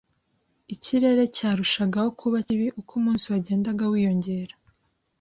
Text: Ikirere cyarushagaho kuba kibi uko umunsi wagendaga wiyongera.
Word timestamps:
Ikirere 0.73 1.23
cyarushagaho 1.35 2.09
kuba 2.19 2.37
kibi 2.47 2.67
uko 2.79 2.91
umunsi 2.99 3.25
wagendaga 3.33 3.83
wiyongera. 3.91 4.53